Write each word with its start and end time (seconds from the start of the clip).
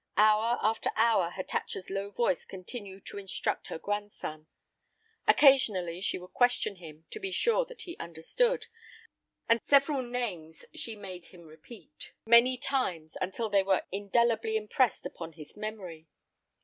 Hour 0.17 0.57
after 0.63 0.89
hour 0.95 1.29
Hatatcha's 1.29 1.91
low 1.91 2.09
voice 2.09 2.43
continued 2.43 3.05
to 3.05 3.19
instruct 3.19 3.67
her 3.67 3.77
grandson. 3.77 4.47
Occasionally 5.27 6.01
she 6.01 6.17
would 6.17 6.33
question 6.33 6.77
him, 6.77 7.05
to 7.11 7.19
be 7.19 7.29
sure 7.29 7.65
that 7.65 7.83
he 7.83 7.95
understood, 7.97 8.65
and 9.47 9.61
several 9.61 10.01
names 10.01 10.65
she 10.73 10.95
made 10.95 11.27
him 11.27 11.41
repeat 11.45 12.13
many 12.25 12.57
times, 12.57 13.15
until 13.21 13.47
they 13.47 13.61
were 13.61 13.85
indelibly 13.91 14.57
impressed 14.57 15.05
upon 15.05 15.33
his 15.33 15.55
memory. 15.55 16.07